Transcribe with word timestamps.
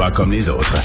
Pas 0.00 0.10
comme 0.10 0.32
les 0.32 0.48
autres. 0.48 0.76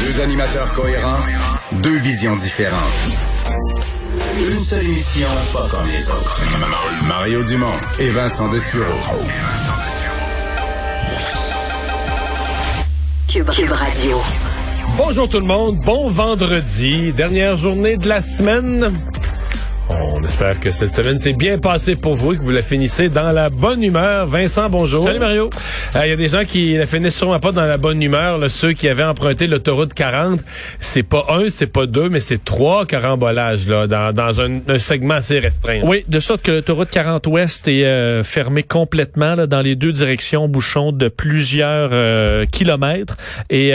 Deux 0.00 0.20
animateurs 0.22 0.72
cohérents, 0.72 1.18
deux 1.72 1.98
visions 1.98 2.36
différentes. 2.36 2.78
Une 4.38 4.64
seule 4.64 4.82
émission, 4.82 5.28
pas 5.52 5.68
comme 5.70 5.86
les 5.86 6.08
autres. 6.08 6.40
Mario 7.06 7.42
Dumont 7.42 7.66
et 7.98 8.08
Vincent 8.08 8.48
Dessureau. 8.48 8.86
Cube, 13.28 13.50
Radio. 13.50 14.22
Bonjour 14.96 15.28
tout 15.28 15.40
le 15.40 15.46
monde, 15.46 15.76
bon 15.84 16.08
vendredi, 16.08 17.12
dernière 17.12 17.58
journée 17.58 17.98
de 17.98 18.08
la 18.08 18.22
semaine. 18.22 18.90
On 20.04 20.20
espère 20.24 20.58
que 20.58 20.72
cette 20.72 20.92
semaine 20.92 21.18
s'est 21.18 21.32
bien 21.32 21.58
passée 21.58 21.94
pour 21.94 22.16
vous 22.16 22.32
et 22.32 22.36
que 22.36 22.42
vous 22.42 22.50
la 22.50 22.62
finissez 22.62 23.08
dans 23.08 23.30
la 23.30 23.50
bonne 23.50 23.84
humeur. 23.84 24.26
Vincent, 24.26 24.68
bonjour. 24.68 25.04
Salut 25.04 25.20
Mario. 25.20 25.48
Il 25.94 25.98
euh, 25.98 26.06
y 26.08 26.10
a 26.10 26.16
des 26.16 26.28
gens 26.28 26.44
qui 26.44 26.76
la 26.76 26.86
finissent 26.86 27.16
sûrement 27.16 27.38
pas 27.38 27.52
dans 27.52 27.64
la 27.64 27.76
bonne 27.76 28.02
humeur. 28.02 28.38
Là, 28.38 28.48
ceux 28.48 28.72
qui 28.72 28.88
avaient 28.88 29.04
emprunté 29.04 29.46
l'autoroute 29.46 29.94
40, 29.94 30.40
c'est 30.80 31.04
pas 31.04 31.24
un, 31.28 31.48
c'est 31.50 31.68
pas 31.68 31.86
deux, 31.86 32.08
mais 32.08 32.18
c'est 32.18 32.42
trois 32.42 32.84
carambolages 32.84 33.68
là, 33.68 33.86
dans, 33.86 34.12
dans 34.12 34.40
un, 34.40 34.60
un, 34.66 34.78
segment 34.80 35.14
assez 35.14 35.38
restreint. 35.38 35.82
Oui, 35.84 36.04
de 36.08 36.18
sorte 36.18 36.42
que 36.42 36.50
l'autoroute 36.50 36.90
40 36.90 37.24
Ouest 37.28 37.68
est 37.68 37.84
euh, 37.84 38.24
fermée 38.24 38.64
complètement 38.64 39.36
là, 39.36 39.46
dans 39.46 39.60
les 39.60 39.76
deux 39.76 39.92
directions, 39.92 40.48
bouchons 40.48 40.90
de 40.90 41.06
plusieurs 41.06 41.90
euh, 41.92 42.44
kilomètres. 42.46 43.16
Et 43.50 43.72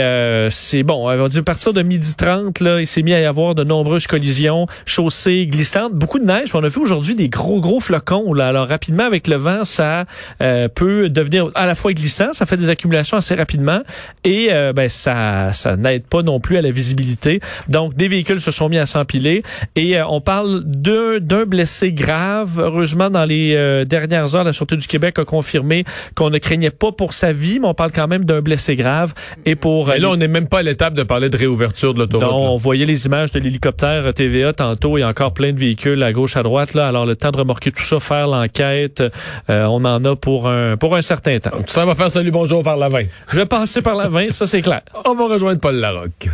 c'est 0.50 0.82
bon, 0.82 1.08
on 1.08 1.16
va 1.16 1.28
dire 1.28 1.40
à 1.40 1.44
partir 1.44 1.72
de 1.72 1.80
midi 1.80 2.14
30, 2.16 2.60
là, 2.60 2.80
il 2.80 2.86
s'est 2.86 3.02
mis 3.02 3.14
à 3.14 3.20
y 3.20 3.24
avoir 3.24 3.54
de 3.54 3.64
nombreuses 3.64 4.06
collisions, 4.06 4.66
chaussées 4.84 5.46
glissantes, 5.46 5.94
beaucoup 5.94 6.17
de 6.18 6.24
neige. 6.24 6.50
On 6.54 6.62
a 6.62 6.68
vu 6.68 6.80
aujourd'hui 6.80 7.14
des 7.14 7.28
gros, 7.28 7.60
gros 7.60 7.80
flocons. 7.80 8.32
Là. 8.32 8.48
Alors, 8.48 8.68
rapidement, 8.68 9.04
avec 9.04 9.26
le 9.26 9.36
vent, 9.36 9.64
ça 9.64 10.04
euh, 10.42 10.68
peut 10.68 11.08
devenir 11.08 11.50
à 11.54 11.66
la 11.66 11.74
fois 11.74 11.92
glissant, 11.92 12.32
ça 12.32 12.46
fait 12.46 12.56
des 12.56 12.70
accumulations 12.70 13.16
assez 13.16 13.34
rapidement 13.34 13.80
et 14.24 14.48
euh, 14.50 14.72
ben, 14.72 14.88
ça, 14.88 15.52
ça 15.52 15.76
n'aide 15.76 16.04
pas 16.04 16.22
non 16.22 16.40
plus 16.40 16.56
à 16.56 16.62
la 16.62 16.70
visibilité. 16.70 17.40
Donc, 17.68 17.94
des 17.94 18.08
véhicules 18.08 18.40
se 18.40 18.50
sont 18.50 18.68
mis 18.68 18.78
à 18.78 18.86
s'empiler 18.86 19.42
et 19.76 19.98
euh, 19.98 20.06
on 20.08 20.20
parle 20.20 20.62
d'un 20.64 21.44
blessé 21.44 21.92
grave. 21.92 22.60
Heureusement, 22.60 23.10
dans 23.10 23.24
les 23.24 23.84
dernières 23.86 24.34
heures, 24.34 24.44
la 24.44 24.52
Sûreté 24.52 24.76
du 24.76 24.86
Québec 24.86 25.18
a 25.18 25.24
confirmé 25.24 25.84
qu'on 26.14 26.30
ne 26.30 26.38
craignait 26.38 26.70
pas 26.70 26.92
pour 26.92 27.12
sa 27.12 27.32
vie, 27.32 27.58
mais 27.60 27.68
on 27.68 27.74
parle 27.74 27.92
quand 27.92 28.08
même 28.08 28.24
d'un 28.24 28.40
blessé 28.40 28.76
grave. 28.76 29.14
Et 29.44 29.54
pour 29.54 29.88
là, 29.88 30.10
on 30.10 30.16
n'est 30.16 30.28
même 30.28 30.48
pas 30.48 30.60
à 30.60 30.62
l'étape 30.62 30.94
de 30.94 31.02
parler 31.02 31.30
de 31.30 31.36
réouverture 31.36 31.94
de 31.94 32.00
l'autoroute. 32.00 32.28
On 32.30 32.56
voyait 32.56 32.86
les 32.86 33.06
images 33.06 33.32
de 33.32 33.38
l'hélicoptère 33.38 34.12
TVA 34.14 34.52
tantôt. 34.52 34.96
A 34.96 35.06
encore 35.06 35.32
plein 35.32 35.52
de 35.52 35.58
véhicules 35.58 36.02
à 36.08 36.12
gauche, 36.12 36.36
à 36.36 36.42
droite. 36.42 36.74
Là. 36.74 36.88
Alors, 36.88 37.06
le 37.06 37.14
temps 37.14 37.30
de 37.30 37.36
remorquer 37.36 37.70
tout 37.70 37.82
ça, 37.82 38.00
faire 38.00 38.26
l'enquête, 38.26 39.02
euh, 39.50 39.64
on 39.66 39.84
en 39.84 40.04
a 40.04 40.16
pour 40.16 40.48
un, 40.48 40.76
pour 40.76 40.96
un 40.96 41.02
certain 41.02 41.38
temps. 41.38 41.50
tu 41.66 41.74
t'en 41.74 41.86
vas 41.86 41.94
faire 41.94 42.10
salut 42.10 42.30
bonjour 42.30 42.62
par 42.62 42.76
la 42.76 42.88
20. 42.88 43.02
Je 43.30 43.36
vais 43.36 43.46
passer 43.46 43.82
par 43.82 43.94
la 43.94 44.08
20, 44.08 44.30
ça 44.30 44.46
c'est 44.46 44.62
clair. 44.62 44.80
On 45.04 45.14
va 45.14 45.26
rejoindre 45.26 45.60
Paul 45.60 45.76
Larocque. 45.76 46.28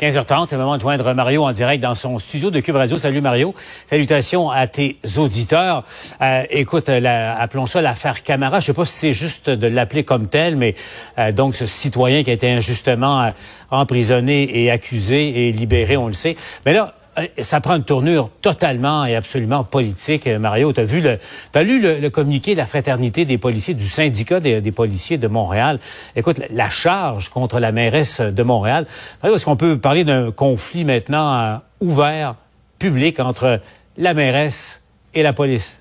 15h30, 0.00 0.48
c'est 0.48 0.56
le 0.56 0.62
moment 0.62 0.76
de 0.76 0.82
joindre 0.82 1.14
Mario 1.14 1.44
en 1.44 1.52
direct 1.52 1.82
dans 1.82 1.94
son 1.94 2.18
studio 2.18 2.50
de 2.50 2.60
Cube 2.60 2.74
Radio. 2.74 2.98
Salut 2.98 3.20
Mario. 3.20 3.54
Salutations 3.88 4.50
à 4.50 4.66
tes 4.66 4.98
auditeurs. 5.16 5.84
Euh, 6.20 6.42
écoute, 6.50 6.88
la, 6.88 7.38
appelons 7.38 7.66
ça 7.66 7.80
l'affaire 7.80 8.22
Camara. 8.22 8.60
Je 8.60 8.66
sais 8.66 8.72
pas 8.74 8.84
si 8.84 8.92
c'est 8.92 9.12
juste 9.12 9.48
de 9.48 9.66
l'appeler 9.66 10.04
comme 10.04 10.26
tel, 10.28 10.56
mais 10.56 10.74
euh, 11.18 11.32
donc 11.32 11.54
ce 11.54 11.64
citoyen 11.64 12.24
qui 12.24 12.30
a 12.30 12.32
été 12.34 12.50
injustement 12.50 13.32
emprisonné 13.70 14.64
et 14.64 14.70
accusé 14.70 15.48
et 15.48 15.52
libéré, 15.52 15.96
on 15.96 16.08
le 16.08 16.12
sait. 16.12 16.36
Mais 16.66 16.74
là, 16.74 16.94
ça 17.42 17.60
prend 17.60 17.76
une 17.76 17.84
tournure 17.84 18.30
totalement 18.40 19.04
et 19.04 19.14
absolument 19.14 19.64
politique. 19.64 20.26
Euh, 20.26 20.38
Mario, 20.38 20.72
tu 20.72 20.80
as 20.80 20.84
vu 20.84 21.00
le, 21.00 21.18
as 21.54 21.62
lu 21.62 21.80
le, 21.80 22.08
communiqué 22.10 22.52
de 22.52 22.58
la 22.58 22.66
fraternité 22.66 23.24
des 23.24 23.38
policiers, 23.38 23.74
du 23.74 23.86
syndicat 23.86 24.40
des, 24.40 24.72
policiers 24.72 25.18
de 25.18 25.28
Montréal? 25.28 25.78
Écoute, 26.16 26.40
la 26.50 26.70
charge 26.70 27.28
contre 27.28 27.60
la 27.60 27.72
mairesse 27.72 28.20
de 28.20 28.42
Montréal. 28.42 28.86
Est-ce 29.22 29.44
qu'on 29.44 29.56
peut 29.56 29.78
parler 29.78 30.04
d'un 30.04 30.32
conflit 30.32 30.84
maintenant 30.84 31.34
euh, 31.34 31.56
ouvert, 31.80 32.36
public 32.78 33.20
entre 33.20 33.60
la 33.96 34.14
mairesse 34.14 34.82
et 35.14 35.22
la 35.22 35.32
police? 35.32 35.80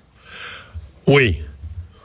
Oui, 1.07 1.41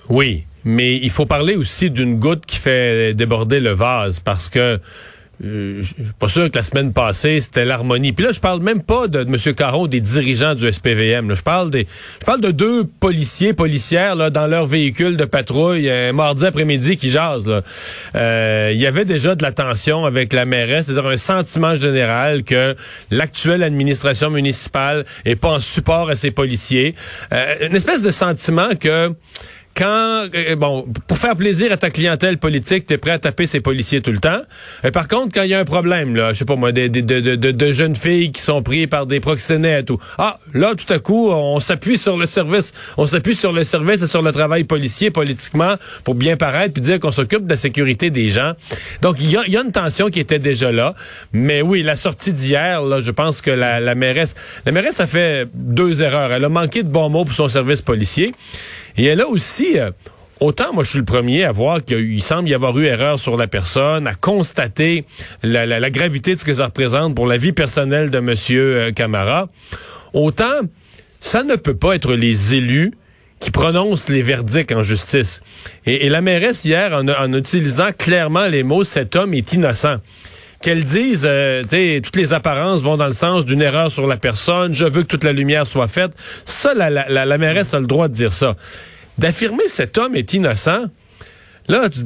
oui. 0.08 0.44
Mais 0.64 0.96
il 0.96 1.10
faut 1.10 1.26
parler 1.26 1.54
aussi 1.54 1.90
d'une 1.90 2.18
goutte 2.18 2.44
qui 2.44 2.56
fait 2.56 3.14
déborder 3.14 3.60
le 3.60 3.70
vase 3.70 4.20
parce 4.20 4.48
que 4.48 4.58
euh, 4.58 4.78
je 5.40 5.82
suis 5.82 5.94
pas 6.18 6.28
sûr 6.28 6.50
que 6.50 6.56
la 6.56 6.62
semaine 6.62 6.92
passée 6.92 7.40
c'était 7.40 7.64
l'harmonie. 7.64 8.12
Puis 8.12 8.24
là, 8.24 8.32
je 8.32 8.40
parle 8.40 8.60
même 8.60 8.82
pas 8.82 9.06
de, 9.08 9.20
M. 9.20 9.54
Caron, 9.54 9.86
des 9.86 10.00
dirigeants 10.00 10.54
du 10.54 10.70
SPVM. 10.70 11.34
Je 11.34 11.42
parle 11.42 11.70
des, 11.70 11.86
je 12.20 12.24
parle 12.24 12.40
de 12.40 12.50
deux 12.50 12.84
policiers, 12.84 13.52
policières 13.52 14.16
là, 14.16 14.30
dans 14.30 14.46
leur 14.46 14.66
véhicule 14.66 15.16
de 15.16 15.24
patrouille 15.24 15.90
un 15.90 16.12
mardi 16.12 16.46
après-midi 16.46 16.96
qui 16.96 17.10
jasent. 17.10 17.62
Euh, 18.14 18.70
il 18.72 18.80
y 18.80 18.86
avait 18.86 19.04
déjà 19.04 19.34
de 19.34 19.42
la 19.42 19.52
tension 19.52 20.04
avec 20.04 20.32
la 20.32 20.44
mairesse, 20.44 20.86
c'est-à-dire 20.86 21.06
un 21.06 21.16
sentiment 21.16 21.74
général 21.74 22.42
que 22.42 22.74
l'actuelle 23.10 23.62
administration 23.62 24.30
municipale 24.30 25.04
est 25.24 25.36
pas 25.36 25.50
en 25.50 25.60
support 25.60 26.10
à 26.10 26.16
ses 26.16 26.30
policiers. 26.30 26.94
Euh, 27.32 27.68
une 27.68 27.76
espèce 27.76 28.02
de 28.02 28.10
sentiment 28.10 28.74
que 28.78 29.12
quand, 29.74 30.26
euh, 30.34 30.56
bon, 30.56 30.86
pour 31.06 31.18
faire 31.18 31.36
plaisir 31.36 31.70
à 31.72 31.76
ta 31.76 31.90
clientèle 31.90 32.38
politique, 32.38 32.86
t'es 32.86 32.98
prêt 32.98 33.12
à 33.12 33.18
taper 33.18 33.46
ses 33.46 33.60
policiers 33.60 34.00
tout 34.00 34.10
le 34.10 34.18
temps. 34.18 34.40
Et 34.82 34.90
par 34.90 35.06
contre, 35.06 35.32
quand 35.32 35.42
il 35.42 35.50
y 35.50 35.54
a 35.54 35.60
un 35.60 35.64
problème, 35.64 36.16
là, 36.16 36.32
je 36.32 36.38
sais 36.38 36.44
pas 36.44 36.56
moi, 36.56 36.72
de, 36.72 36.88
de, 36.88 37.00
de, 37.00 37.36
de, 37.36 37.72
jeunes 37.72 37.94
filles 37.94 38.32
qui 38.32 38.42
sont 38.42 38.62
prises 38.62 38.88
par 38.88 39.06
des 39.06 39.20
proxénètes 39.20 39.90
ou, 39.90 39.98
ah, 40.18 40.40
là, 40.52 40.74
tout 40.74 40.92
à 40.92 40.98
coup, 40.98 41.30
on 41.30 41.60
s'appuie 41.60 41.96
sur 41.96 42.16
le 42.16 42.26
service, 42.26 42.72
on 42.96 43.06
s'appuie 43.06 43.36
sur 43.36 43.52
le 43.52 43.62
service 43.62 44.02
et 44.02 44.08
sur 44.08 44.22
le 44.22 44.32
travail 44.32 44.64
policier 44.64 45.12
politiquement 45.12 45.76
pour 46.02 46.16
bien 46.16 46.36
paraître 46.36 46.74
puis 46.74 46.82
dire 46.82 46.98
qu'on 46.98 47.12
s'occupe 47.12 47.44
de 47.44 47.50
la 47.50 47.56
sécurité 47.56 48.10
des 48.10 48.30
gens. 48.30 48.54
Donc, 49.02 49.16
il 49.20 49.30
y 49.30 49.36
a, 49.36 49.46
y 49.46 49.56
a, 49.56 49.62
une 49.62 49.72
tension 49.72 50.08
qui 50.08 50.18
était 50.18 50.40
déjà 50.40 50.72
là. 50.72 50.94
Mais 51.32 51.62
oui, 51.62 51.82
la 51.82 51.96
sortie 51.96 52.32
d'hier, 52.32 52.82
là, 52.82 53.00
je 53.00 53.12
pense 53.12 53.40
que 53.40 53.50
la, 53.50 53.78
la 53.78 53.94
mairesse, 53.94 54.34
la 54.66 54.72
mairesse 54.72 54.98
a 54.98 55.06
fait 55.06 55.48
deux 55.54 56.02
erreurs. 56.02 56.32
Elle 56.32 56.44
a 56.44 56.48
manqué 56.48 56.82
de 56.82 56.88
bons 56.88 57.10
mots 57.10 57.24
pour 57.24 57.34
son 57.34 57.48
service 57.48 57.82
policier. 57.82 58.34
Et 58.98 59.04
elle 59.04 59.20
a 59.20 59.28
aussi, 59.28 59.78
euh, 59.78 59.90
autant 60.40 60.72
moi 60.74 60.82
je 60.82 60.90
suis 60.90 60.98
le 60.98 61.04
premier 61.04 61.44
à 61.44 61.52
voir 61.52 61.84
qu'il 61.84 62.22
semble 62.22 62.48
y 62.48 62.54
avoir 62.54 62.76
eu 62.78 62.86
erreur 62.86 63.20
sur 63.20 63.36
la 63.36 63.46
personne, 63.46 64.08
à 64.08 64.14
constater 64.14 65.04
la, 65.42 65.90
gravité 65.90 66.34
de 66.34 66.40
ce 66.40 66.44
que 66.44 66.54
ça 66.54 66.66
représente 66.66 67.14
pour 67.14 67.26
la 67.26 67.36
vie 67.36 67.52
personnelle 67.52 68.10
de 68.10 68.18
Monsieur 68.18 68.76
euh, 68.76 68.92
Camara, 68.92 69.48
autant 70.12 70.60
ça 71.20 71.44
ne 71.44 71.56
peut 71.56 71.76
pas 71.76 71.94
être 71.94 72.14
les 72.14 72.54
élus 72.54 72.92
qui 73.40 73.50
prononcent 73.52 74.12
les 74.12 74.22
verdicts 74.22 74.72
en 74.72 74.82
justice. 74.82 75.40
Et, 75.86 76.08
la 76.08 76.20
mairesse 76.20 76.64
hier, 76.64 76.92
en, 76.92 77.32
utilisant 77.32 77.92
clairement 77.96 78.48
les 78.48 78.64
mots, 78.64 78.84
cet 78.84 79.14
homme 79.14 79.32
est 79.34 79.52
innocent 79.52 79.98
qu'elle 80.60 80.82
dise, 80.82 81.22
euh, 81.24 81.62
toutes 82.02 82.16
les 82.16 82.32
apparences 82.32 82.82
vont 82.82 82.96
dans 82.96 83.06
le 83.06 83.12
sens 83.12 83.44
d'une 83.44 83.62
erreur 83.62 83.90
sur 83.90 84.06
la 84.06 84.16
personne, 84.16 84.74
je 84.74 84.84
veux 84.84 85.02
que 85.02 85.08
toute 85.08 85.24
la 85.24 85.32
lumière 85.32 85.66
soit 85.66 85.88
faite. 85.88 86.12
Ça, 86.44 86.74
la, 86.74 86.90
la, 86.90 87.24
la, 87.24 87.38
mairesse 87.38 87.74
a 87.74 87.80
le 87.80 87.86
droit 87.86 88.08
de 88.08 88.14
dire 88.14 88.32
ça. 88.32 88.56
D'affirmer 89.18 89.68
cet 89.68 89.98
homme 89.98 90.16
est 90.16 90.32
innocent, 90.32 90.84
Là, 91.68 91.90
tu 91.90 92.00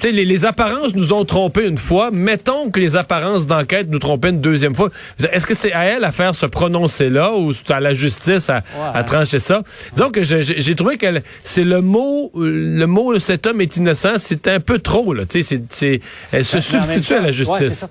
sais, 0.00 0.12
les, 0.12 0.24
les, 0.24 0.44
apparences 0.46 0.94
nous 0.94 1.12
ont 1.12 1.26
trompés 1.26 1.66
une 1.66 1.76
fois. 1.76 2.10
Mettons 2.10 2.70
que 2.70 2.80
les 2.80 2.96
apparences 2.96 3.46
d'enquête 3.46 3.88
nous 3.90 3.98
trompaient 3.98 4.30
une 4.30 4.40
deuxième 4.40 4.74
fois. 4.74 4.88
Est-ce 5.30 5.46
que 5.46 5.54
c'est 5.54 5.72
à 5.72 5.84
elle 5.84 6.04
à 6.04 6.12
faire 6.12 6.34
se 6.34 6.46
prononcer 6.46 7.10
là 7.10 7.34
ou 7.34 7.52
c'est 7.52 7.70
à 7.70 7.80
la 7.80 7.92
justice 7.92 8.48
à, 8.48 8.62
à 8.94 9.04
trancher 9.04 9.40
ça? 9.40 9.62
Disons 9.92 10.10
que 10.10 10.22
j'ai 10.22 10.74
trouvé 10.74 10.96
que 10.96 11.06
c'est 11.42 11.64
le 11.64 11.82
mot, 11.82 12.32
le 12.34 12.86
mot 12.86 13.18
cet 13.18 13.46
homme 13.46 13.60
est 13.60 13.76
innocent, 13.76 14.14
c'est 14.18 14.48
un 14.48 14.60
peu 14.60 14.78
trop, 14.78 15.12
là. 15.12 15.26
Tu 15.26 15.42
sais, 15.42 15.62
c'est, 15.68 16.00
elle 16.32 16.44
se 16.44 16.60
substitue 16.60 17.14
à 17.14 17.20
la 17.20 17.32
justice. 17.32 17.86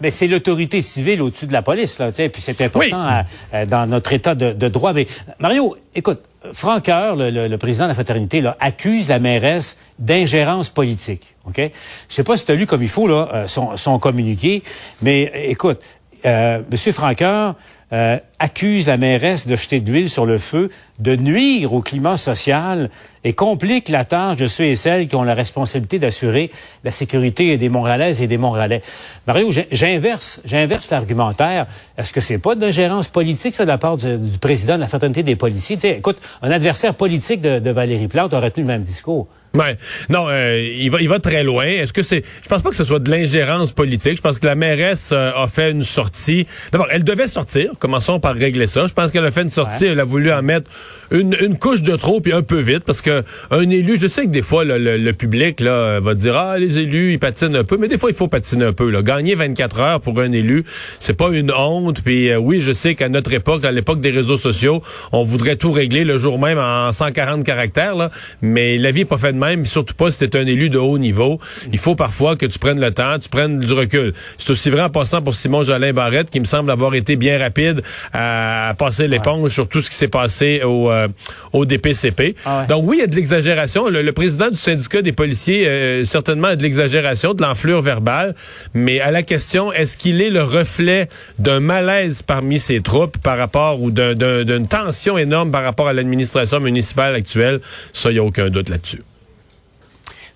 Mais 0.00 0.10
c'est 0.10 0.26
l'autorité 0.26 0.82
civile 0.82 1.22
au-dessus 1.22 1.46
de 1.46 1.52
la 1.52 1.62
police, 1.62 1.98
là, 1.98 2.10
et 2.16 2.28
puis 2.28 2.42
c'est 2.42 2.60
important 2.60 3.24
dans 3.68 3.86
notre 3.88 4.12
état 4.12 4.34
de, 4.34 4.52
de, 4.52 4.68
droit. 4.68 4.92
Mais 4.92 5.06
Mario, 5.38 5.76
écoute, 5.94 6.20
Franck 6.52 6.86
Coeur, 6.86 7.16
le, 7.16 7.56
président 7.56 7.84
de 7.84 7.88
la 7.88 7.94
fraternité, 7.94 8.40
là, 8.40 8.56
accuse 8.60 9.08
la 9.08 9.18
mairesse 9.18 9.76
d'ingérence 9.98 10.68
politique. 10.68 11.34
Ok? 11.46 11.58
Je 11.58 12.14
sais 12.14 12.24
pas 12.24 12.36
si 12.36 12.44
tu 12.44 12.52
as 12.52 12.54
lu 12.54 12.66
comme 12.66 12.82
il 12.82 12.88
faut 12.88 13.06
là, 13.06 13.28
euh, 13.32 13.46
son, 13.46 13.76
son 13.76 13.98
communiqué, 13.98 14.62
mais 15.02 15.32
écoute, 15.48 15.80
euh, 16.24 16.62
M. 16.70 17.54
Euh, 17.92 18.18
accuse 18.38 18.86
la 18.86 18.96
mairesse 18.96 19.46
de 19.46 19.54
jeter 19.54 19.80
de 19.80 19.90
l'huile 19.90 20.08
sur 20.08 20.24
le 20.24 20.38
feu, 20.38 20.70
de 20.98 21.14
nuire 21.14 21.74
au 21.74 21.82
climat 21.82 22.16
social 22.16 22.88
et 23.22 23.34
complique 23.34 23.90
la 23.90 24.06
tâche 24.06 24.38
de 24.38 24.46
ceux 24.46 24.64
et 24.64 24.76
celles 24.76 25.08
qui 25.08 25.14
ont 25.14 25.24
la 25.24 25.34
responsabilité 25.34 25.98
d'assurer 25.98 26.50
la 26.84 26.90
sécurité 26.90 27.58
des 27.58 27.68
Montréalaises 27.68 28.22
et 28.22 28.26
des 28.26 28.38
Montréalais. 28.38 28.80
Mario, 29.26 29.50
j'inverse, 29.70 30.40
j'inverse 30.46 30.88
l'argumentaire. 30.88 31.66
Est-ce 31.98 32.14
que 32.14 32.22
c'est 32.22 32.38
pas 32.38 32.54
de 32.54 32.70
gérance 32.70 33.08
politique, 33.08 33.54
ça, 33.54 33.64
de 33.64 33.68
la 33.68 33.76
part 33.76 33.98
du, 33.98 34.16
président 34.40 34.76
de 34.76 34.80
la 34.80 34.88
fraternité 34.88 35.22
des 35.22 35.36
policiers? 35.36 35.76
Tu 35.76 35.82
sais, 35.82 35.98
écoute, 35.98 36.16
un 36.40 36.50
adversaire 36.50 36.94
politique 36.94 37.42
de, 37.42 37.58
de 37.58 37.70
Valérie 37.70 38.08
Plante 38.08 38.32
aurait 38.32 38.52
tenu 38.52 38.64
le 38.64 38.72
même 38.72 38.84
discours. 38.84 39.28
Ouais. 39.54 39.76
Non, 40.08 40.26
euh, 40.28 40.58
il 40.58 40.90
va 40.90 41.00
il 41.00 41.08
va 41.08 41.18
très 41.18 41.44
loin. 41.44 41.66
Est-ce 41.66 41.92
que 41.92 42.02
c'est 42.02 42.22
je 42.42 42.48
pense 42.48 42.62
pas 42.62 42.70
que 42.70 42.76
ce 42.76 42.84
soit 42.84 43.00
de 43.00 43.10
l'ingérence 43.10 43.72
politique. 43.72 44.16
Je 44.16 44.22
pense 44.22 44.38
que 44.38 44.46
la 44.46 44.54
mairesse 44.54 45.10
euh, 45.12 45.30
a 45.36 45.46
fait 45.46 45.70
une 45.70 45.82
sortie. 45.82 46.46
D'abord, 46.72 46.88
elle 46.90 47.04
devait 47.04 47.26
sortir. 47.26 47.72
Commençons 47.78 48.18
par 48.18 48.34
régler 48.34 48.66
ça. 48.66 48.86
Je 48.86 48.92
pense 48.94 49.10
qu'elle 49.10 49.26
a 49.26 49.30
fait 49.30 49.42
une 49.42 49.50
sortie, 49.50 49.84
elle 49.84 50.00
a 50.00 50.04
voulu 50.04 50.32
en 50.32 50.42
mettre 50.42 50.70
une, 51.10 51.36
une 51.40 51.58
couche 51.58 51.82
de 51.82 51.96
trop 51.96 52.20
puis 52.20 52.32
un 52.32 52.42
peu 52.42 52.60
vite 52.60 52.84
parce 52.84 53.02
que 53.02 53.22
un 53.50 53.68
élu, 53.68 53.98
je 54.00 54.06
sais 54.06 54.24
que 54.24 54.30
des 54.30 54.42
fois 54.42 54.64
le, 54.64 54.78
le, 54.78 55.12
public 55.12 55.60
là 55.60 56.00
va 56.00 56.14
dire 56.14 56.34
ah 56.36 56.58
les 56.58 56.78
élus 56.78 57.12
ils 57.12 57.18
patinent 57.18 57.56
un 57.56 57.64
peu, 57.64 57.76
mais 57.76 57.88
des 57.88 57.98
fois 57.98 58.10
il 58.10 58.16
faut 58.16 58.28
patiner 58.28 58.64
un 58.64 58.72
peu 58.72 58.88
là. 58.88 59.02
Gagner 59.02 59.34
24 59.34 59.80
heures 59.80 60.00
pour 60.00 60.18
un 60.20 60.32
élu, 60.32 60.64
c'est 60.98 61.16
pas 61.16 61.28
une 61.30 61.52
honte. 61.52 62.00
Puis 62.02 62.30
euh, 62.30 62.38
oui, 62.38 62.62
je 62.62 62.72
sais 62.72 62.94
qu'à 62.94 63.10
notre 63.10 63.32
époque, 63.34 63.64
à 63.66 63.72
l'époque 63.72 64.00
des 64.00 64.10
réseaux 64.10 64.38
sociaux, 64.38 64.82
on 65.12 65.24
voudrait 65.24 65.56
tout 65.56 65.72
régler 65.72 66.04
le 66.04 66.16
jour 66.16 66.38
même 66.38 66.58
en 66.58 66.90
140 66.90 67.44
caractères 67.44 67.94
là, 67.94 68.10
mais 68.40 68.78
la 68.78 68.90
vie 68.90 69.02
est 69.02 69.04
pas 69.04 69.18
faite 69.18 69.34
de 69.34 69.41
même, 69.42 69.64
surtout 69.66 69.94
pas 69.94 70.10
si 70.10 70.18
t'es 70.18 70.36
un 70.36 70.46
élu 70.46 70.70
de 70.70 70.78
haut 70.78 70.98
niveau. 70.98 71.38
Il 71.72 71.78
faut 71.78 71.94
parfois 71.94 72.36
que 72.36 72.46
tu 72.46 72.58
prennes 72.58 72.80
le 72.80 72.92
temps, 72.92 73.18
tu 73.18 73.28
prennes 73.28 73.60
du 73.60 73.72
recul. 73.72 74.12
C'est 74.38 74.50
aussi 74.50 74.70
vrai 74.70 74.82
en 74.82 74.90
passant 74.90 75.20
pour 75.22 75.34
Simon 75.34 75.62
Jolin 75.62 75.92
Barrette, 75.92 76.30
qui 76.30 76.40
me 76.40 76.44
semble 76.44 76.70
avoir 76.70 76.94
été 76.94 77.16
bien 77.16 77.38
rapide 77.38 77.82
à, 78.12 78.74
passer 78.78 79.08
l'éponge 79.08 79.50
sur 79.50 79.68
tout 79.68 79.80
ce 79.80 79.90
qui 79.90 79.96
s'est 79.96 80.08
passé 80.08 80.62
au, 80.64 80.90
euh, 80.90 81.08
au 81.52 81.64
DPCP. 81.64 82.36
Ah 82.44 82.66
Donc 82.68 82.84
oui, 82.86 82.98
il 82.98 83.00
y 83.00 83.04
a 83.04 83.06
de 83.06 83.14
l'exagération. 83.14 83.88
Le, 83.88 84.12
président 84.12 84.50
du 84.50 84.56
syndicat 84.56 85.02
des 85.02 85.12
policiers, 85.12 85.66
euh, 85.66 86.04
certainement, 86.04 86.48
a 86.48 86.56
de 86.56 86.62
l'exagération, 86.62 87.34
de 87.34 87.42
l'enflure 87.42 87.80
verbale. 87.80 88.34
Mais 88.74 89.00
à 89.00 89.10
la 89.10 89.22
question, 89.22 89.72
est-ce 89.72 89.96
qu'il 89.96 90.20
est 90.20 90.30
le 90.30 90.42
reflet 90.42 91.08
d'un 91.38 91.60
malaise 91.60 92.22
parmi 92.22 92.58
ses 92.58 92.80
troupes 92.80 93.18
par 93.18 93.38
rapport 93.38 93.80
ou 93.80 93.90
d'une 93.90 94.66
tension 94.68 95.18
énorme 95.18 95.50
par 95.50 95.64
rapport 95.64 95.88
à 95.88 95.92
l'administration 95.92 96.60
municipale 96.60 97.14
actuelle? 97.14 97.60
Ça, 97.92 98.10
il 98.10 98.14
n'y 98.14 98.18
a 98.18 98.24
aucun 98.24 98.48
doute 98.48 98.68
là-dessus. 98.68 99.02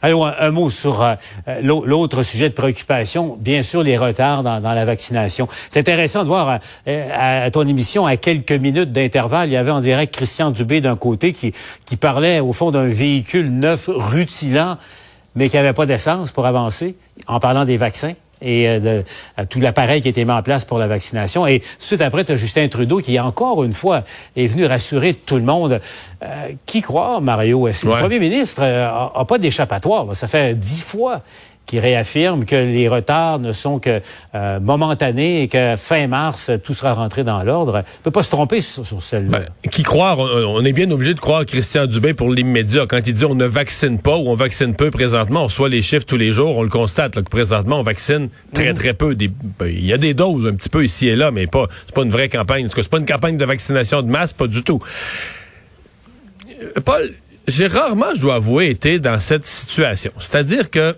Alors, 0.06 0.32
un, 0.38 0.50
mot 0.52 0.70
sur 0.70 1.02
euh, 1.02 1.16
l'autre 1.64 2.22
sujet 2.22 2.48
de 2.48 2.54
préoccupation, 2.54 3.36
bien 3.40 3.64
sûr, 3.64 3.82
les 3.82 3.98
retards 3.98 4.44
dans, 4.44 4.60
la 4.60 4.84
vaccination. 4.84 5.48
C'est 5.68 5.80
intéressant 5.80 6.22
de 6.22 6.28
voir 6.28 6.60
euh, 6.86 7.44
à, 7.44 7.50
ton 7.50 7.66
émission, 7.66 8.06
à 8.06 8.16
quelques 8.16 8.52
minutes 8.52 8.92
d'intervalle, 8.92 9.48
il 9.48 9.54
y 9.54 9.56
avait 9.56 9.72
en 9.72 9.80
direct 9.80 10.14
Christian 10.14 10.52
Dubé 10.52 10.80
d'un 10.80 10.94
côté 10.94 11.32
qui, 11.32 11.52
qui 11.86 11.96
parlait 11.96 12.38
au 12.38 12.52
fond 12.52 12.70
d'un 12.70 12.86
véhicule 12.86 13.50
neuf 13.50 13.90
rutilant, 13.92 14.78
mais 15.34 15.48
qui 15.48 15.56
n'avait 15.56 15.72
pas 15.72 15.86
d'essence 15.86 16.30
pour 16.30 16.46
avancer, 16.46 16.94
en 17.26 17.40
parlant 17.40 17.64
des 17.64 17.76
vaccins 17.76 18.12
et 18.40 18.68
euh, 18.68 18.80
de, 18.80 19.44
tout 19.44 19.60
l'appareil 19.60 20.00
qui 20.00 20.08
a 20.08 20.10
été 20.10 20.24
mis 20.24 20.32
en 20.32 20.42
place 20.42 20.64
pour 20.64 20.78
la 20.78 20.86
vaccination. 20.86 21.46
Et 21.46 21.62
suite 21.78 22.02
après, 22.02 22.24
tu 22.24 22.32
as 22.32 22.36
Justin 22.36 22.68
Trudeau 22.68 22.98
qui, 22.98 23.18
encore 23.18 23.64
une 23.64 23.72
fois, 23.72 24.04
est 24.36 24.46
venu 24.46 24.66
rassurer 24.66 25.14
tout 25.14 25.36
le 25.36 25.42
monde. 25.42 25.80
Euh, 26.22 26.48
qui 26.64 26.82
croit, 26.82 27.20
Mario? 27.20 27.68
Est-ce 27.68 27.82
que 27.82 27.88
le 27.90 27.96
premier 27.96 28.18
ministre 28.18 28.60
n'a 28.60 29.12
euh, 29.16 29.24
pas 29.24 29.38
d'échappatoire? 29.38 30.14
Ça 30.16 30.28
fait 30.28 30.54
dix 30.58 30.82
fois 30.82 31.22
qui 31.66 31.80
réaffirme 31.80 32.44
que 32.44 32.56
les 32.56 32.88
retards 32.88 33.40
ne 33.40 33.52
sont 33.52 33.78
que 33.78 34.00
euh, 34.34 34.60
momentanés 34.60 35.42
et 35.42 35.48
que 35.48 35.74
fin 35.76 36.06
mars, 36.06 36.50
tout 36.64 36.74
sera 36.74 36.94
rentré 36.94 37.24
dans 37.24 37.42
l'ordre. 37.42 37.82
On 38.00 38.02
peut 38.04 38.10
pas 38.10 38.22
se 38.22 38.30
tromper 38.30 38.62
sur, 38.62 38.84
celle-là. 39.02 39.40
Ben, 39.40 39.70
qui 39.70 39.82
croire, 39.82 40.18
on, 40.18 40.64
est 40.64 40.72
bien 40.72 40.90
obligé 40.90 41.14
de 41.14 41.20
croire 41.20 41.44
Christian 41.44 41.86
Dubé 41.86 42.14
pour 42.14 42.30
l'immédiat. 42.30 42.86
Quand 42.88 43.06
il 43.06 43.12
dit 43.12 43.24
on 43.24 43.34
ne 43.34 43.46
vaccine 43.46 43.98
pas 43.98 44.16
ou 44.16 44.28
on 44.28 44.36
vaccine 44.36 44.74
peu 44.74 44.90
présentement, 44.90 45.42
on 45.42 45.46
reçoit 45.46 45.68
les 45.68 45.82
chiffres 45.82 46.06
tous 46.06 46.16
les 46.16 46.32
jours, 46.32 46.58
on 46.58 46.62
le 46.62 46.68
constate 46.68 47.16
là, 47.16 47.22
que 47.22 47.30
présentement 47.30 47.80
on 47.80 47.82
vaccine 47.82 48.28
très 48.54 48.70
mhm. 48.70 48.78
très 48.78 48.94
peu. 48.94 49.14
Ben, 49.14 49.66
il 49.66 49.84
y 49.84 49.92
a 49.92 49.98
des 49.98 50.14
doses 50.14 50.46
un 50.46 50.54
petit 50.54 50.68
peu 50.68 50.84
ici 50.84 51.08
et 51.08 51.16
là, 51.16 51.30
mais 51.30 51.46
pas 51.46 51.66
c'est 51.86 51.94
pas 51.94 52.02
une 52.02 52.10
vraie 52.10 52.28
campagne. 52.28 52.68
C'est 52.74 52.88
pas 52.88 52.98
une 52.98 53.06
campagne 53.06 53.36
de 53.36 53.44
vaccination 53.44 54.02
de 54.02 54.08
masse, 54.08 54.32
pas 54.32 54.46
du 54.46 54.62
tout. 54.62 54.80
Euh, 56.60 56.80
Paul, 56.80 57.12
j'ai 57.48 57.66
rarement, 57.66 58.14
je 58.14 58.20
dois 58.20 58.36
avouer, 58.36 58.70
été 58.70 58.98
dans 58.98 59.20
cette 59.20 59.46
situation. 59.46 60.12
C'est-à-dire 60.18 60.70
que 60.70 60.94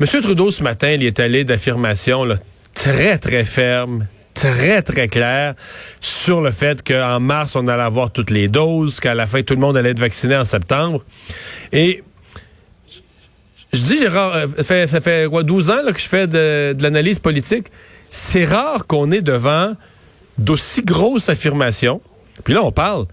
M. 0.00 0.06
Trudeau, 0.06 0.50
ce 0.50 0.62
matin, 0.62 0.92
il 0.92 1.02
est 1.02 1.20
allé 1.20 1.44
d'affirmations 1.44 2.26
très, 2.72 3.18
très 3.18 3.44
fermes, 3.44 4.06
très, 4.32 4.80
très 4.80 5.08
claires 5.08 5.54
sur 6.00 6.40
le 6.40 6.52
fait 6.52 6.82
qu'en 6.82 7.20
mars, 7.20 7.54
on 7.54 7.68
allait 7.68 7.82
avoir 7.82 8.10
toutes 8.10 8.30
les 8.30 8.48
doses, 8.48 8.98
qu'à 8.98 9.14
la 9.14 9.26
fin, 9.26 9.42
tout 9.42 9.52
le 9.52 9.60
monde 9.60 9.76
allait 9.76 9.90
être 9.90 9.98
vacciné 9.98 10.36
en 10.36 10.46
septembre. 10.46 11.04
Et 11.72 12.02
je 13.74 13.80
dis, 13.82 13.98
Gérard, 13.98 14.34
euh, 14.36 14.46
ça 14.56 14.64
fait, 14.64 14.86
ça 14.86 15.02
fait 15.02 15.28
quoi, 15.28 15.42
12 15.42 15.68
ans 15.68 15.92
que 15.92 16.00
je 16.00 16.08
fais 16.08 16.26
de, 16.26 16.74
l'analyse 16.80 17.18
politique. 17.18 17.66
C'est 18.08 18.46
rare 18.46 18.86
qu'on 18.86 19.12
est 19.12 19.20
devant 19.20 19.74
d'aussi 20.38 20.82
grosses 20.82 21.28
affirmations. 21.28 22.00
Puis 22.42 22.54
là, 22.54 22.64
on 22.64 22.72
parle. 22.72 23.04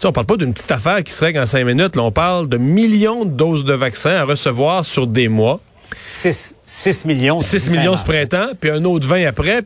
Tu 0.00 0.08
on 0.08 0.12
parle 0.12 0.26
pas 0.26 0.36
d'une 0.36 0.52
petite 0.52 0.72
affaire 0.72 1.04
qui 1.04 1.12
se 1.12 1.24
règle 1.24 1.38
en 1.38 1.46
cinq 1.46 1.64
minutes. 1.64 1.94
Là, 1.94 2.02
on 2.02 2.10
parle 2.10 2.48
de 2.48 2.56
millions 2.56 3.24
de 3.24 3.30
doses 3.30 3.64
de 3.64 3.74
vaccins 3.74 4.16
à 4.16 4.24
recevoir 4.24 4.84
sur 4.84 5.06
des 5.06 5.28
mois. 5.28 5.60
6, 6.02 7.04
millions. 7.04 7.40
6 7.40 7.68
millions 7.68 7.96
ce 7.96 8.04
printemps, 8.04 8.48
puis 8.60 8.70
un 8.70 8.84
autre 8.84 9.06
20 9.06 9.26
après. 9.26 9.62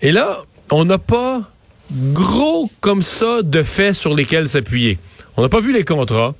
Et 0.00 0.12
là, 0.12 0.38
on 0.70 0.84
n'a 0.84 0.98
pas 0.98 1.42
gros 1.90 2.70
comme 2.80 3.02
ça 3.02 3.42
de 3.42 3.62
faits 3.62 3.94
sur 3.94 4.14
lesquels 4.14 4.48
s'appuyer. 4.48 4.98
On 5.36 5.42
n'a 5.42 5.48
pas 5.48 5.60
vu 5.60 5.72
les 5.72 5.84
contrats. 5.84 6.34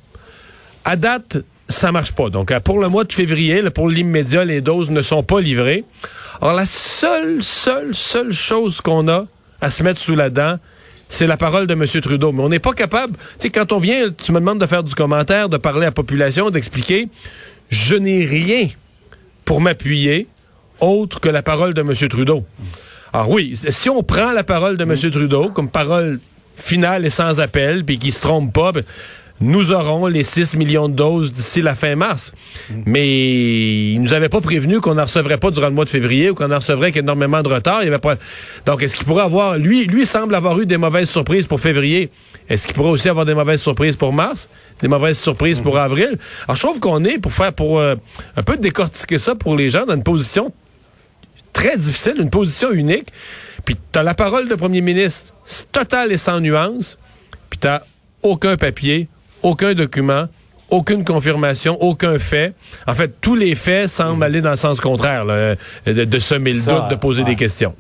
À 0.85 0.97
date, 0.97 1.39
ça 1.69 1.93
marche 1.93 2.13
pas. 2.13 2.31
Donc, 2.31 2.57
pour 2.61 2.81
le 2.81 2.89
mois 2.89 3.05
de 3.05 3.13
février, 3.13 3.63
pour 3.71 3.89
l'immédiat, 3.89 4.45
les 4.45 4.61
doses 4.61 4.91
ne 4.91 5.03
sont 5.03 5.23
pas 5.23 5.41
livrées. 5.41 5.85
Alors, 6.41 6.55
la 6.55 6.67
seule, 6.67 7.43
seule, 7.43 7.95
seule 7.95 8.33
chose 8.33 8.81
qu'on 8.81 9.09
a 9.09 9.27
à 9.61 9.71
se 9.71 9.83
mettre 9.83 10.01
sous 10.01 10.15
la 10.15 10.31
dent, 10.31 10.59
c'est 11.09 11.27
la 11.27 11.37
parole 11.37 11.67
de 11.67 11.73
M. 11.73 11.87
Trudeau. 11.87 12.33
Mais 12.33 12.43
on 12.43 12.49
n'est 12.49 12.59
pas 12.59 12.73
capable. 12.73 13.15
Tu 13.15 13.23
sais, 13.39 13.51
quand 13.51 13.73
on 13.73 13.79
vient, 13.79 14.11
tu 14.11 14.33
me 14.33 14.41
demandes 14.41 14.61
de 14.61 14.67
faire 14.67 14.83
du 14.83 14.95
commentaire, 14.95 15.49
de 15.49 15.57
parler 15.57 15.83
à 15.83 15.89
la 15.89 15.93
population, 15.93 16.51
d'expliquer 16.51 17.09
je 17.69 17.95
n'ai 17.95 18.25
rien 18.25 18.69
pour 19.45 19.61
m'appuyer 19.61 20.27
autre 20.81 21.21
que 21.21 21.29
la 21.29 21.43
parole 21.43 21.75
de 21.75 21.81
M. 21.81 21.95
Trudeau. 22.09 22.47
Alors 23.13 23.31
oui, 23.31 23.55
si 23.57 23.89
on 23.89 24.03
prend 24.03 24.33
la 24.33 24.45
parole 24.45 24.77
de 24.77 24.85
M. 24.85 24.97
Trudeau 25.11 25.51
comme 25.51 25.71
parole 25.71 26.21
finale 26.57 27.07
et 27.07 27.11
sans 27.11 27.41
appel, 27.41 27.85
puis 27.85 27.99
qu'il 27.99 28.13
se 28.13 28.21
trompe 28.21 28.53
pas, 28.53 28.73
ben, 28.73 28.85
nous 29.41 29.71
aurons 29.71 30.07
les 30.07 30.25
6 30.25 30.57
millions 30.57 30.89
de 30.89 30.95
doses 30.95 31.33
d'ici 31.33 31.63
la 31.63 31.75
fin 31.75 31.95
mars. 31.95 32.33
Mais 32.87 33.93
il 33.93 34.03
nous 34.03 34.13
avait 34.13 34.29
pas 34.29 34.41
prévenu 34.41 34.81
qu'on 34.81 34.95
n'en 34.95 35.05
recevrait 35.05 35.39
pas 35.39 35.51
durant 35.51 35.69
le 35.69 35.75
mois 35.75 35.85
de 35.85 35.91
février 35.91 36.31
ou 36.31 36.35
qu'on 36.35 36.51
en 36.51 36.57
recevrait 36.57 36.91
qu'énormément 36.91 37.43
de 37.43 37.49
retard. 37.49 37.83
Il 37.83 37.87
y 37.87 37.89
avait 37.89 37.99
pas... 37.99 38.17
Donc, 38.67 38.83
est-ce 38.83 38.97
qu'il 38.97 39.07
pourrait 39.07 39.23
avoir... 39.23 39.57
Lui, 39.59 39.87
lui 39.87 40.07
semble 40.07 40.35
avoir 40.35 40.59
eu 40.61 40.67
des 40.67 40.77
mauvaises 40.77 41.09
surprises 41.09 41.47
pour 41.47 41.61
février. 41.61 42.11
Est-ce 42.49 42.67
qu'il 42.67 42.75
pourrait 42.75 42.91
aussi 42.91 43.09
avoir 43.09 43.27
des 43.27 43.35
mauvaises 43.35 43.61
surprises 43.61 43.97
pour 43.97 44.13
mars? 44.13 44.49
Des 44.81 44.89
mauvaises 44.89 45.19
surprises 45.19 45.61
pour 45.61 45.79
avril? 45.79 46.19
Alors, 46.45 46.57
je 46.57 46.61
trouve 46.61 46.81
qu'on 46.81 47.05
est, 47.05 47.19
pour 47.19 47.33
faire, 47.33 47.53
pour 47.53 47.79
euh, 47.79 47.95
un 48.37 48.43
peu 48.43 48.57
décortiquer 48.57 49.19
ça 49.19 49.35
pour 49.35 49.57
les 49.57 49.71
gens, 49.71 49.87
dans 49.87 49.95
une 49.95 50.03
position 50.03 50.53
très 51.53 51.77
difficile, 51.77 52.15
une 52.19 52.31
position 52.31 52.73
unique. 52.73 53.09
Puis, 53.65 53.77
tu 53.93 53.99
as 53.99 54.03
la 54.03 54.15
parole 54.15 54.49
de 54.49 54.55
premier 54.55 54.81
ministre 54.81 55.35
totale 55.71 56.11
et 56.11 56.17
sans 56.17 56.41
nuance. 56.41 56.99
Puis, 57.51 57.61
tu 57.61 57.69
aucun 58.23 58.57
papier, 58.57 59.09
aucun 59.43 59.75
document, 59.75 60.27
aucune 60.71 61.05
confirmation, 61.05 61.81
aucun 61.81 62.19
fait. 62.19 62.55
En 62.87 62.95
fait, 62.95 63.21
tous 63.21 63.35
les 63.35 63.55
faits 63.55 63.89
semblent 63.89 64.25
aller 64.25 64.41
dans 64.41 64.51
le 64.51 64.57
sens 64.57 64.81
contraire, 64.81 65.25
de, 65.25 66.19
semer 66.19 66.53
le 66.53 66.65
doute, 66.65 66.89
de 66.91 66.95
poser 66.95 67.25
des 67.25 67.37
questions. 67.37 67.75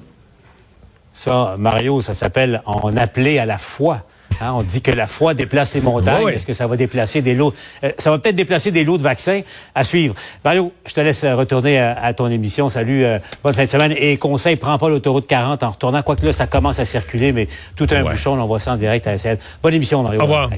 Ça, 1.12 1.56
Mario, 1.58 2.00
ça 2.00 2.14
s'appelle 2.14 2.62
en 2.64 2.96
appeler 2.96 3.38
à 3.38 3.46
la 3.46 3.58
foi. 3.58 4.02
Hein, 4.40 4.52
on 4.54 4.62
dit 4.62 4.82
que 4.82 4.92
la 4.92 5.06
foi 5.06 5.34
déplace 5.34 5.74
les 5.74 5.80
montagnes. 5.80 6.28
Est-ce 6.28 6.46
que 6.46 6.52
ça 6.52 6.66
va 6.66 6.76
déplacer 6.76 7.22
des 7.22 7.34
lots? 7.34 7.52
Euh, 7.82 7.90
ça 7.98 8.10
va 8.10 8.18
peut-être 8.18 8.36
déplacer 8.36 8.70
des 8.70 8.84
lots 8.84 8.98
de 8.98 9.02
vaccins 9.02 9.40
à 9.74 9.84
suivre. 9.84 10.14
Mario, 10.44 10.72
je 10.86 10.94
te 10.94 11.00
laisse 11.00 11.24
retourner 11.24 11.80
à, 11.80 12.12
ton 12.14 12.30
émission. 12.30 12.68
Salut, 12.68 13.04
euh, 13.04 13.18
bonne 13.42 13.54
fin 13.54 13.64
de 13.64 13.68
semaine. 13.68 13.94
Et 13.98 14.16
conseil, 14.16 14.56
prends 14.56 14.78
pas 14.78 14.88
l'autoroute 14.88 15.26
40 15.26 15.62
en 15.62 15.70
retournant. 15.70 16.02
Quoique 16.02 16.24
là, 16.24 16.32
ça 16.32 16.46
commence 16.46 16.78
à 16.78 16.84
circuler, 16.84 17.32
mais 17.32 17.48
tout 17.74 17.88
un 17.90 18.02
bouchon, 18.02 18.38
on 18.40 18.46
voit 18.46 18.60
ça 18.60 18.72
en 18.72 18.76
direct 18.76 19.06
à 19.06 19.12
la 19.12 19.18
scène. 19.18 19.38
Bonne 19.62 19.74
émission, 19.74 20.02
Mario. 20.02 20.20
Au 20.20 20.24
revoir. 20.24 20.50